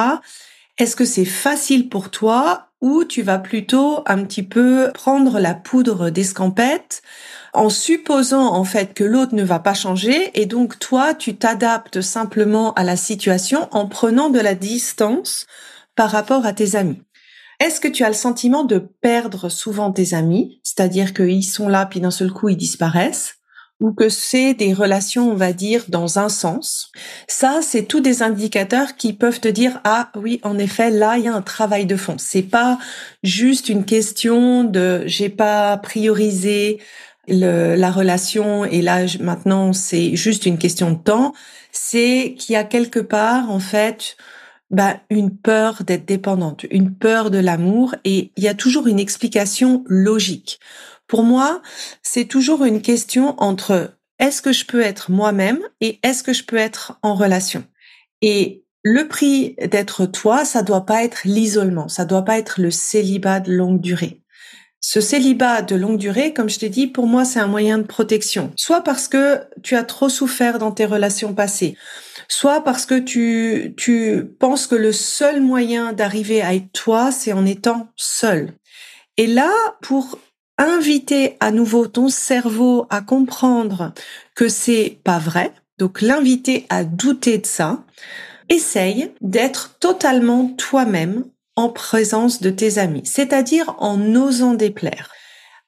Est-ce 0.78 0.96
que 0.96 1.06
c'est 1.06 1.26
facile 1.26 1.90
pour 1.90 2.12
toi 2.12 2.70
ou 2.86 3.04
tu 3.04 3.24
vas 3.24 3.40
plutôt 3.40 4.04
un 4.06 4.24
petit 4.24 4.44
peu 4.44 4.92
prendre 4.94 5.40
la 5.40 5.56
poudre 5.56 6.12
d'escampette 6.12 7.02
en 7.52 7.70
supposant 7.70 8.54
en 8.54 8.64
fait 8.64 8.94
que 8.94 9.04
l'autre 9.04 9.34
ne 9.34 9.44
va 9.44 9.58
pas 9.58 9.74
changer 9.74 10.30
et 10.40 10.46
donc 10.46 10.78
toi 10.78 11.16
tu 11.16 11.36
t'adaptes 11.36 12.02
simplement 12.02 12.76
à 12.76 12.84
la 12.84 12.96
situation 12.96 13.68
en 13.72 13.88
prenant 13.88 14.30
de 14.30 14.40
la 14.40 14.54
distance 14.54 15.48
par 15.96 16.12
rapport 16.12 16.46
à 16.46 16.54
tes 16.54 16.76
amis. 16.76 17.02
Est-ce 17.60 17.80
que 17.80 17.88
tu 17.88 18.04
as 18.04 18.10
le 18.10 18.14
sentiment 18.14 18.64
de 18.64 18.78
perdre 18.78 19.50
souvent 19.50 19.92
tes 19.92 20.14
amis, 20.14 20.60
c'est-à-dire 20.62 21.16
qu'ils 21.16 21.44
sont 21.44 21.68
là 21.68 21.88
puis 21.88 22.02
d'un 22.02 22.12
seul 22.12 22.32
coup 22.32 22.50
ils 22.50 22.58
disparaissent? 22.58 23.38
Ou 23.82 23.92
que 23.92 24.10
c'est 24.10 24.54
des 24.54 24.74
relations, 24.74 25.32
on 25.32 25.36
va 25.36 25.54
dire, 25.54 25.86
dans 25.90 26.18
un 26.18 26.30
sens. 26.30 26.92
Ça, 27.28 27.60
c'est 27.62 27.84
tous 27.84 28.00
des 28.00 28.24
indicateurs 28.24 28.96
qui 28.96 29.14
peuvent 29.14 29.40
te 29.42 29.48
dire, 29.48 29.82
ah 29.84 30.12
oui, 30.16 30.40
en 30.44 30.58
effet, 30.58 30.90
là, 30.90 31.18
il 31.18 31.26
y 31.26 31.28
a 31.28 31.34
un 31.34 31.42
travail 31.42 31.86
de 31.86 31.98
fond. 31.98 32.16
C'est 32.18 32.42
pas 32.42 32.80
juste 33.24 33.68
une 33.70 33.86
question 33.86 34.64
de, 34.64 35.04
j'ai 35.08 35.30
pas 35.30 35.78
priorisé 35.78 36.80
la 37.28 37.92
relation 37.92 38.66
et 38.66 38.82
là, 38.82 39.06
maintenant, 39.20 39.74
c'est 39.74 40.16
juste 40.16 40.46
une 40.46 40.58
question 40.58 40.92
de 40.92 40.98
temps. 40.98 41.34
C'est 41.72 42.36
qu'il 42.38 42.54
y 42.54 42.56
a 42.56 42.64
quelque 42.64 43.00
part, 43.00 43.50
en 43.52 43.60
fait, 43.60 44.16
bah, 44.72 44.98
une 45.10 45.36
peur 45.36 45.84
d'être 45.84 46.06
dépendante, 46.06 46.66
une 46.72 46.94
peur 46.96 47.30
de 47.30 47.38
l'amour 47.38 47.96
et 48.04 48.32
il 48.36 48.44
y 48.44 48.48
a 48.48 48.54
toujours 48.54 48.88
une 48.88 49.00
explication 49.00 49.84
logique. 49.88 50.60
Pour 51.08 51.24
moi, 51.24 51.62
c'est 52.02 52.26
toujours 52.26 52.66
une 52.66 52.82
question 52.82 53.36
entre 53.38 53.96
est-ce 54.20 54.42
que 54.42 54.54
je 54.54 54.66
peux 54.66 54.82
être 54.82 55.12
moi-même 55.12 55.60
et 55.82 56.00
est-ce 56.04 56.24
que 56.24 56.34
je 56.34 56.44
peux 56.44 56.58
être 56.58 56.98
en 57.02 57.16
relation. 57.16 57.64
Et 58.22 58.64
le 58.84 59.08
prix 59.08 59.56
d'être 59.72 60.06
toi, 60.06 60.46
ça 60.46 60.62
doit 60.62 60.86
pas 60.86 61.04
être 61.04 61.22
l'isolement, 61.26 61.88
ça 61.88 62.06
doit 62.06 62.24
pas 62.24 62.38
être 62.38 62.62
le 62.62 62.72
célibat 62.72 63.40
de 63.40 63.52
longue 63.52 63.82
durée. 63.82 64.22
Ce 64.80 65.02
célibat 65.02 65.64
de 65.64 65.76
longue 65.76 65.98
durée, 65.98 66.32
comme 66.32 66.50
je 66.50 66.60
t'ai 66.60 66.70
dit, 66.70 66.86
pour 66.86 67.08
moi, 67.08 67.26
c'est 67.26 67.40
un 67.40 67.48
moyen 67.48 67.80
de 67.80 67.88
protection. 67.88 68.54
Soit 68.56 68.82
parce 68.82 69.08
que 69.08 69.42
tu 69.64 69.76
as 69.76 69.84
trop 69.84 70.10
souffert 70.10 70.60
dans 70.60 70.72
tes 70.72 70.86
relations 70.86 71.34
passées, 71.34 71.76
soit 72.28 72.64
parce 72.64 72.86
que 72.86 73.00
tu, 73.00 73.74
tu 73.78 74.24
penses 74.40 74.68
que 74.68 74.76
le 74.76 74.92
seul 74.92 75.42
moyen 75.42 75.92
d'arriver 75.92 76.44
à 76.44 76.54
être 76.54 76.72
toi, 76.72 77.12
c'est 77.12 77.34
en 77.34 77.48
étant 77.48 77.88
seul. 77.96 78.54
Et 79.18 79.26
là, 79.26 79.52
pour 79.82 80.20
inviter 80.58 81.38
à 81.40 81.52
nouveau 81.52 81.88
ton 81.88 82.10
cerveau 82.10 82.88
à 82.90 83.02
comprendre 83.02 83.94
que 84.36 84.48
c'est 84.48 85.00
pas 85.04 85.20
vrai, 85.20 85.54
donc 85.78 86.02
l'inviter 86.02 86.66
à 86.70 86.84
douter 86.84 87.38
de 87.38 87.46
ça, 87.46 87.84
essaye 88.50 89.12
d'être 89.22 89.78
totalement 89.80 90.50
toi-même 90.50 91.26
en 91.56 91.70
présence 91.70 92.42
de 92.42 92.50
tes 92.50 92.78
amis, 92.78 93.06
c'est-à-dire 93.06 93.76
en 93.80 94.16
osant 94.16 94.54
déplaire. 94.54 95.12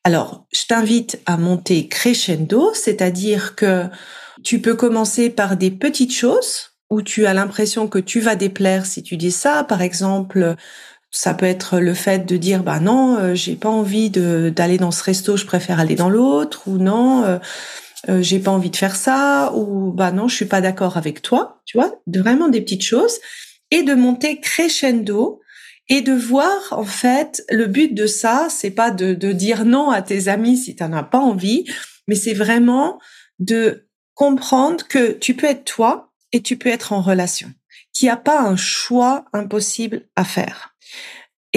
Alors, 0.03 0.45
je 0.53 0.65
t'invite 0.65 1.19
à 1.25 1.37
monter 1.37 1.87
crescendo, 1.87 2.73
c'est-à-dire 2.73 3.55
que 3.55 3.85
tu 4.43 4.61
peux 4.61 4.75
commencer 4.75 5.29
par 5.29 5.57
des 5.57 5.71
petites 5.71 6.13
choses 6.13 6.77
où 6.89 7.01
tu 7.01 7.25
as 7.25 7.33
l'impression 7.33 7.87
que 7.87 7.99
tu 7.99 8.19
vas 8.19 8.35
déplaire 8.35 8.85
si 8.85 9.03
tu 9.03 9.17
dis 9.17 9.31
ça. 9.31 9.63
Par 9.63 9.81
exemple, 9.81 10.55
ça 11.11 11.33
peut 11.33 11.45
être 11.45 11.79
le 11.79 11.93
fait 11.93 12.25
de 12.25 12.37
dire 12.37 12.63
bah 12.63 12.79
non, 12.79 13.17
euh, 13.17 13.35
j'ai 13.35 13.55
pas 13.55 13.69
envie 13.69 14.09
d'aller 14.09 14.77
dans 14.77 14.91
ce 14.91 15.03
resto, 15.03 15.37
je 15.37 15.45
préfère 15.45 15.79
aller 15.79 15.95
dans 15.95 16.09
l'autre 16.09 16.67
ou 16.67 16.77
non, 16.77 17.23
euh, 17.23 17.37
euh, 18.09 18.21
j'ai 18.21 18.39
pas 18.39 18.51
envie 18.51 18.69
de 18.69 18.75
faire 18.75 18.95
ça 18.95 19.51
ou 19.53 19.91
bah 19.91 20.11
non, 20.11 20.27
je 20.27 20.35
suis 20.35 20.45
pas 20.45 20.61
d'accord 20.61 20.97
avec 20.97 21.21
toi, 21.21 21.61
tu 21.65 21.77
vois, 21.77 21.93
vraiment 22.07 22.49
des 22.49 22.61
petites 22.61 22.83
choses 22.83 23.19
et 23.71 23.83
de 23.83 23.93
monter 23.93 24.39
crescendo 24.39 25.41
et 25.89 26.01
de 26.01 26.13
voir 26.13 26.59
en 26.71 26.83
fait 26.83 27.43
le 27.49 27.65
but 27.65 27.93
de 27.93 28.07
ça, 28.07 28.47
c'est 28.49 28.71
pas 28.71 28.91
de, 28.91 29.13
de 29.13 29.31
dire 29.31 29.65
non 29.65 29.89
à 29.89 30.01
tes 30.01 30.27
amis 30.27 30.57
si 30.57 30.75
tu 30.75 30.83
n'en 30.83 30.93
as 30.93 31.03
pas 31.03 31.19
envie, 31.19 31.65
mais 32.07 32.15
c'est 32.15 32.33
vraiment 32.33 32.99
de 33.39 33.87
comprendre 34.13 34.85
que 34.87 35.11
tu 35.11 35.35
peux 35.35 35.47
être 35.47 35.63
toi 35.63 36.11
et 36.33 36.41
tu 36.41 36.57
peux 36.57 36.69
être 36.69 36.91
en 36.91 37.01
relation, 37.01 37.49
qu'il 37.93 38.07
n'y 38.07 38.11
a 38.11 38.17
pas 38.17 38.41
un 38.41 38.57
choix 38.57 39.25
impossible 39.31 40.03
à 40.15 40.25
faire. 40.25 40.76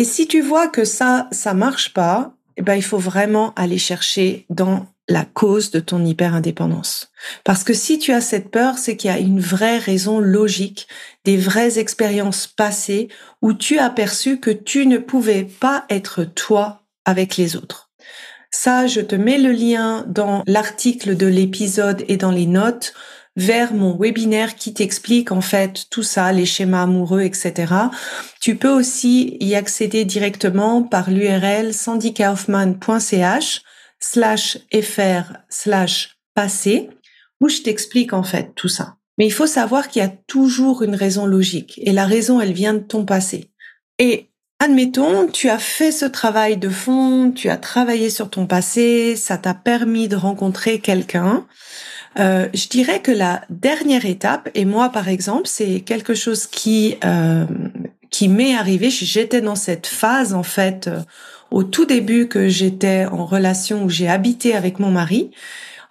Et 0.01 0.05
si 0.05 0.27
tu 0.27 0.41
vois 0.41 0.67
que 0.67 0.87
ça, 0.87 1.29
ça 1.31 1.53
marche 1.53 1.93
pas, 1.93 2.33
eh 2.57 2.63
ben, 2.63 2.75
il 2.75 2.83
faut 2.83 2.97
vraiment 2.97 3.53
aller 3.55 3.77
chercher 3.77 4.47
dans 4.49 4.87
la 5.11 5.27
cause 5.27 5.71
de 5.71 5.79
ton 5.79 6.03
hyper-indépendance. 6.03 7.13
Parce 7.45 7.65
que 7.65 7.75
si 7.75 7.99
tu 7.99 8.11
as 8.15 8.23
cette 8.23 8.51
peur, 8.51 8.79
c'est 8.79 8.97
qu'il 8.97 9.11
y 9.11 9.13
a 9.13 9.19
une 9.19 9.41
vraie 9.41 9.77
raison 9.77 10.19
logique, 10.19 10.89
des 11.27 11.37
vraies 11.37 11.79
expériences 11.79 12.47
passées 12.47 13.09
où 13.43 13.53
tu 13.53 13.79
as 13.79 13.91
perçu 13.91 14.41
que 14.41 14.51
tu 14.51 14.87
ne 14.87 14.97
pouvais 14.97 15.45
pas 15.45 15.85
être 15.91 16.25
toi 16.25 16.81
avec 17.05 17.37
les 17.37 17.55
autres. 17.55 17.91
Ça, 18.51 18.87
je 18.87 19.03
te 19.03 19.17
mets 19.17 19.37
le 19.37 19.53
lien 19.53 20.07
dans 20.09 20.45
l'article 20.47 21.15
de 21.15 21.27
l'épisode 21.27 22.07
et 22.09 22.17
dans 22.17 22.33
les 22.33 22.47
notes 22.47 22.95
vers 23.41 23.73
mon 23.73 23.97
webinaire 23.97 24.55
qui 24.55 24.75
t'explique 24.75 25.33
en 25.33 25.41
fait 25.41 25.87
tout 25.91 26.03
ça, 26.03 26.31
les 26.31 26.45
schémas 26.45 26.83
amoureux, 26.83 27.23
etc. 27.23 27.73
Tu 28.39 28.55
peux 28.55 28.69
aussi 28.69 29.39
y 29.41 29.55
accéder 29.55 30.05
directement 30.05 30.83
par 30.83 31.11
l'URL 31.11 31.73
sandykaufman.ch 31.73 33.63
slash 33.99 34.59
fr 34.83 35.33
slash 35.49 36.19
passé 36.35 36.91
où 37.41 37.49
je 37.49 37.63
t'explique 37.63 38.13
en 38.13 38.23
fait 38.23 38.53
tout 38.55 38.69
ça. 38.69 38.97
Mais 39.17 39.27
il 39.27 39.33
faut 39.33 39.47
savoir 39.47 39.89
qu'il 39.89 40.03
y 40.03 40.05
a 40.05 40.13
toujours 40.27 40.83
une 40.83 40.95
raison 40.95 41.25
logique 41.25 41.81
et 41.83 41.93
la 41.93 42.05
raison 42.05 42.43
elle 42.43 42.53
vient 42.53 42.75
de 42.75 42.81
ton 42.81 43.07
passé. 43.07 43.51
Et 43.99 44.27
Admettons, 44.63 45.27
tu 45.27 45.49
as 45.49 45.59
fait 45.59 45.91
ce 45.91 46.05
travail 46.05 46.59
de 46.59 46.69
fond, 46.69 47.33
tu 47.35 47.49
as 47.49 47.57
travaillé 47.57 48.11
sur 48.11 48.29
ton 48.29 48.47
passé, 48.47 49.17
ça 49.17 49.39
t'a 49.39 49.55
permis 49.55 50.07
de 50.07 50.17
rencontrer 50.17 50.81
quelqu'un. 50.81 51.47
Euh, 52.19 52.49
je 52.53 52.69
dirais 52.69 53.01
que 53.01 53.13
la 53.13 53.43
dernière 53.51 54.05
étape, 54.05 54.51
et 54.55 54.65
moi 54.65 54.89
par 54.91 55.09
exemple, 55.09 55.47
c'est 55.47 55.81
quelque 55.81 56.15
chose 56.15 56.47
qui 56.47 56.97
euh, 57.05 57.47
qui 58.11 58.29
m'est 58.29 58.57
arrivé. 58.57 58.91
J'étais 58.91 59.41
dans 59.41 59.55
cette 59.55 59.87
phase 59.87 60.35
en 60.35 60.43
fait 60.43 60.89
euh, 60.89 61.01
au 61.51 61.63
tout 61.63 61.85
début 61.85 62.29
que 62.29 62.49
j'étais 62.49 63.07
en 63.07 63.25
relation 63.25 63.85
où 63.85 63.89
j'ai 63.89 64.09
habité 64.09 64.55
avec 64.55 64.79
mon 64.79 64.91
mari. 64.91 65.31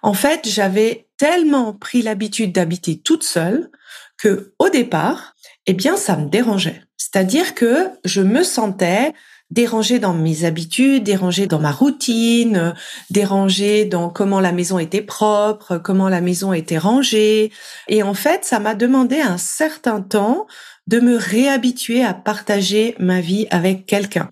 En 0.02 0.14
fait, 0.14 0.48
j'avais 0.48 1.06
tellement 1.16 1.72
pris 1.72 2.02
l'habitude 2.02 2.52
d'habiter 2.52 2.98
toute 2.98 3.22
seule 3.22 3.70
que 4.16 4.52
au 4.58 4.68
départ, 4.68 5.34
eh 5.66 5.72
bien, 5.72 5.96
ça 5.96 6.16
me 6.16 6.28
dérangeait. 6.28 6.82
C'est-à-dire 6.96 7.54
que 7.54 7.88
je 8.04 8.22
me 8.22 8.42
sentais 8.42 9.12
dérangée 9.50 9.98
dans 9.98 10.14
mes 10.14 10.44
habitudes, 10.44 11.02
dérangée 11.02 11.46
dans 11.46 11.58
ma 11.58 11.72
routine, 11.72 12.74
dérangée 13.10 13.84
dans 13.84 14.08
comment 14.08 14.40
la 14.40 14.52
maison 14.52 14.78
était 14.78 15.02
propre, 15.02 15.78
comment 15.78 16.08
la 16.08 16.20
maison 16.20 16.52
était 16.52 16.78
rangée. 16.78 17.52
Et 17.88 18.02
en 18.02 18.14
fait, 18.14 18.44
ça 18.44 18.60
m'a 18.60 18.74
demandé 18.74 19.20
un 19.20 19.38
certain 19.38 20.00
temps 20.00 20.46
de 20.86 21.00
me 21.00 21.16
réhabituer 21.16 22.04
à 22.04 22.14
partager 22.14 22.94
ma 22.98 23.20
vie 23.20 23.46
avec 23.50 23.86
quelqu'un. 23.86 24.30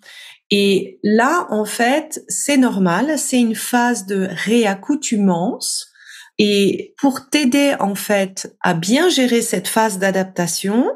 Et 0.50 0.98
là, 1.02 1.46
en 1.50 1.64
fait, 1.64 2.24
c'est 2.28 2.56
normal, 2.56 3.18
c'est 3.18 3.40
une 3.40 3.54
phase 3.54 4.06
de 4.06 4.28
réaccoutumance. 4.30 5.88
Et 6.38 6.94
pour 6.98 7.28
t'aider, 7.28 7.74
en 7.80 7.94
fait, 7.94 8.54
à 8.62 8.74
bien 8.74 9.08
gérer 9.08 9.42
cette 9.42 9.68
phase 9.68 9.98
d'adaptation, 9.98 10.86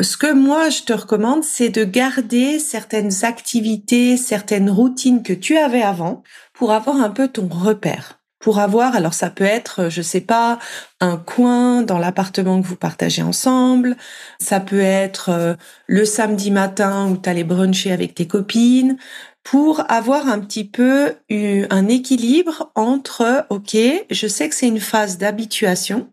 ce 0.00 0.16
que 0.16 0.32
moi 0.32 0.70
je 0.70 0.82
te 0.82 0.92
recommande, 0.92 1.44
c'est 1.44 1.68
de 1.68 1.84
garder 1.84 2.58
certaines 2.58 3.24
activités, 3.24 4.16
certaines 4.16 4.70
routines 4.70 5.22
que 5.22 5.32
tu 5.32 5.56
avais 5.56 5.82
avant 5.82 6.22
pour 6.52 6.72
avoir 6.72 6.96
un 6.96 7.10
peu 7.10 7.28
ton 7.28 7.48
repère, 7.48 8.20
pour 8.38 8.58
avoir, 8.58 8.96
alors 8.96 9.14
ça 9.14 9.30
peut 9.30 9.44
être, 9.44 9.88
je 9.88 10.02
sais 10.02 10.20
pas, 10.20 10.58
un 11.00 11.16
coin 11.16 11.82
dans 11.82 11.98
l'appartement 11.98 12.60
que 12.60 12.66
vous 12.66 12.76
partagez 12.76 13.22
ensemble, 13.22 13.96
ça 14.40 14.60
peut 14.60 14.80
être 14.80 15.30
euh, 15.30 15.54
le 15.86 16.04
samedi 16.04 16.50
matin 16.50 17.08
où 17.10 17.16
tu 17.16 17.28
allais 17.28 17.44
bruncher 17.44 17.92
avec 17.92 18.14
tes 18.14 18.26
copines, 18.26 18.98
pour 19.44 19.84
avoir 19.90 20.26
un 20.28 20.40
petit 20.40 20.64
peu 20.64 21.14
un 21.30 21.88
équilibre 21.88 22.72
entre, 22.74 23.46
ok, 23.50 23.76
je 24.10 24.26
sais 24.26 24.48
que 24.48 24.54
c'est 24.54 24.68
une 24.68 24.80
phase 24.80 25.18
d'habituation, 25.18 26.10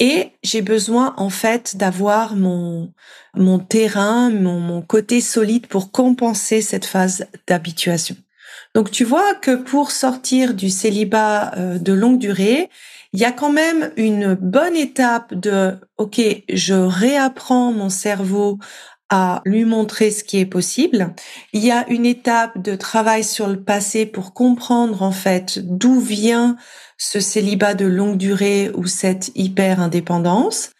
et 0.00 0.32
j'ai 0.42 0.62
besoin 0.62 1.14
en 1.18 1.30
fait 1.30 1.76
d'avoir 1.76 2.34
mon 2.34 2.92
mon 3.34 3.60
terrain, 3.60 4.30
mon, 4.30 4.82
côté 4.82 5.20
solide 5.20 5.68
pour 5.68 5.92
compenser 5.92 6.62
cette 6.62 6.86
phase 6.86 7.26
d'habituation. 7.46 8.16
Donc 8.74 8.90
tu 8.90 9.04
vois 9.04 9.34
que 9.34 9.54
pour 9.54 9.92
sortir 9.92 10.54
du 10.54 10.70
célibat 10.70 11.52
euh, 11.56 11.78
de 11.78 11.92
longue 11.92 12.18
durée, 12.18 12.70
il 13.12 13.20
y 13.20 13.24
a 13.24 13.32
quand 13.32 13.52
même 13.52 13.92
une 13.96 14.34
bonne 14.34 14.76
étape 14.76 15.34
de 15.34 15.74
OK, 15.98 16.20
je 16.48 16.74
réapprends 16.74 17.72
mon 17.72 17.88
cerveau 17.88 18.58
à 19.10 19.42
lui 19.44 19.64
montrer 19.64 20.10
ce 20.10 20.24
qui 20.24 20.38
est 20.38 20.46
possible. 20.46 21.14
Il 21.52 21.64
y 21.64 21.72
a 21.72 21.84
une 21.88 22.06
étape 22.06 22.62
de 22.62 22.76
travail 22.76 23.24
sur 23.24 23.48
le 23.48 23.62
passé 23.62 24.06
pour 24.06 24.32
comprendre 24.32 25.02
en 25.02 25.12
fait 25.12 25.58
d'où 25.58 26.00
vient 26.00 26.56
ce 26.96 27.18
célibat 27.18 27.74
de 27.74 27.86
longue 27.86 28.16
durée 28.16 28.70
ou 28.74 28.86
cette 28.86 29.32
hyper 29.34 29.80
indépendance. 29.80 30.70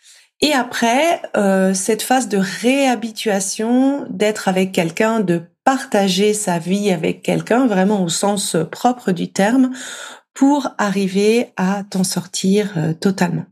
Et 0.41 0.53
après, 0.53 1.21
euh, 1.37 1.75
cette 1.75 2.03
phase 2.03 2.29
de 2.29 2.39
réhabituation, 2.39 4.07
d'être 4.09 4.49
avec 4.49 4.73
quelqu'un, 4.73 5.21
de 5.21 5.43
partager 5.65 6.33
sa 6.33 6.59
vie 6.59 6.91
avec 6.91 7.23
quelqu'un, 7.23 7.67
vraiment 7.67 8.03
au 8.03 8.09
sens 8.09 8.57
propre 8.71 9.13
du 9.13 9.33
terme, 9.33 9.73
pour 10.33 10.69
arriver 10.79 11.53
à 11.57 11.83
t'en 11.91 12.05
sortir 12.05 12.73
euh, 12.77 12.95
totalement. 12.95 13.45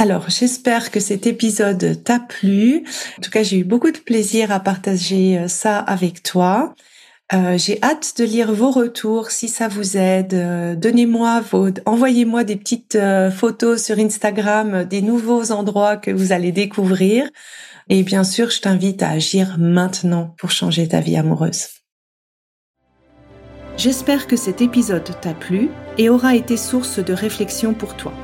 Alors, 0.00 0.30
j'espère 0.30 0.90
que 0.90 0.98
cet 0.98 1.26
épisode 1.26 2.02
t'a 2.02 2.20
plu. 2.20 2.84
En 3.18 3.20
tout 3.20 3.30
cas, 3.30 3.42
j'ai 3.42 3.58
eu 3.58 3.64
beaucoup 3.64 3.90
de 3.90 3.98
plaisir 3.98 4.50
à 4.50 4.58
partager 4.58 5.36
euh, 5.36 5.46
ça 5.46 5.76
avec 5.76 6.22
toi. 6.22 6.74
Euh, 7.34 7.58
j'ai 7.58 7.78
hâte 7.82 8.14
de 8.16 8.24
lire 8.24 8.50
vos 8.50 8.70
retours 8.70 9.30
si 9.30 9.46
ça 9.46 9.68
vous 9.68 9.98
aide. 9.98 10.32
Euh, 10.32 10.74
donnez-moi 10.74 11.42
vos, 11.52 11.68
envoyez-moi 11.84 12.44
des 12.44 12.56
petites 12.56 12.96
photos 13.36 13.84
sur 13.84 13.98
Instagram 13.98 14.84
des 14.84 15.02
nouveaux 15.02 15.52
endroits 15.52 15.98
que 15.98 16.10
vous 16.10 16.32
allez 16.32 16.50
découvrir. 16.50 17.28
Et 17.90 18.02
bien 18.02 18.24
sûr, 18.24 18.48
je 18.48 18.62
t'invite 18.62 19.02
à 19.02 19.10
agir 19.10 19.56
maintenant 19.58 20.34
pour 20.38 20.50
changer 20.50 20.88
ta 20.88 21.00
vie 21.00 21.18
amoureuse. 21.18 21.66
J'espère 23.76 24.26
que 24.26 24.36
cet 24.36 24.62
épisode 24.62 25.10
t'a 25.20 25.34
plu 25.34 25.68
et 25.98 26.08
aura 26.08 26.36
été 26.36 26.56
source 26.56 27.00
de 27.00 27.12
réflexion 27.12 27.74
pour 27.74 27.98
toi. 27.98 28.14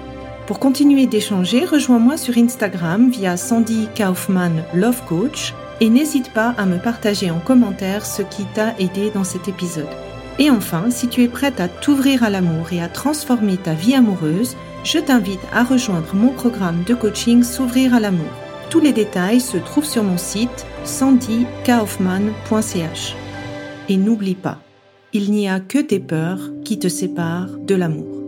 Pour 0.47 0.61
continuer 0.61 1.07
d'échanger, 1.07 1.65
rejoins-moi 1.65 2.17
sur 2.17 2.39
Instagram 2.39 3.11
via 3.11 3.37
Sandy 3.37 3.89
Kaufman 3.97 4.63
Love 4.75 5.03
Coach 5.09 5.53
et 5.81 5.89
n'hésite 5.89 6.33
pas 6.33 6.55
à 6.57 6.67
me 6.67 6.79
partager 6.79 7.33
en 7.33 7.41
commentaire 7.41 8.07
ce 8.07 8.23
qui 8.23 8.45
t'a 8.55 8.79
aidé 8.79 9.11
dans 9.11 9.25
cet 9.25 9.49
épisode. 9.49 9.89
Et 10.39 10.49
enfin, 10.51 10.85
si 10.91 11.09
tu 11.09 11.25
es 11.25 11.29
prête 11.29 11.59
à 11.59 11.67
t'ouvrir 11.67 12.23
à 12.23 12.31
l'amour 12.31 12.73
et 12.73 12.81
à 12.81 12.89
transformer 12.89 13.57
ta 13.57 13.75
vie 13.75 13.97
amoureuse, 13.97 14.57
je 14.85 15.01
t'invite 15.01 15.41
à 15.53 15.65
rejoindre 15.65 16.15
mon 16.15 16.29
programme 16.29 16.85
de 16.87 16.95
coaching 16.95 17.43
S'ouvrir 17.43 17.93
à 17.93 17.99
l'amour. 17.99 18.31
Tous 18.71 18.79
les 18.79 18.93
détails 18.93 19.41
se 19.41 19.57
trouvent 19.57 19.85
sur 19.85 20.05
mon 20.05 20.19
site 20.19 20.65
sandykaufman.ch. 20.85 23.17
Et 23.89 23.97
n'oublie 23.97 24.37
pas, 24.37 24.59
il 25.13 25.33
n'y 25.33 25.49
a 25.49 25.59
que 25.59 25.79
tes 25.79 25.99
peurs 25.99 26.53
qui 26.65 26.79
te 26.79 26.87
séparent 26.89 27.59
de 27.59 27.75
l'amour. 27.75 28.26